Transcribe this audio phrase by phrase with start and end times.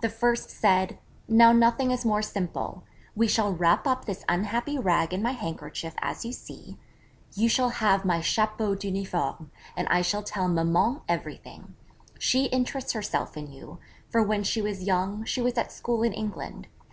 [0.00, 0.98] The first said:
[1.28, 2.82] 'Now nothing is more simple:
[3.14, 6.76] we shall wrap up this unhappy rag in my handkerchief as you see;_
[7.36, 9.46] You shall have my chapeau d'uniforme_,
[9.76, 11.76] and I shall tell Maman everything
[12.18, 13.78] she interests herself in you;
[14.08, 16.66] for when she was young, she was at school in England.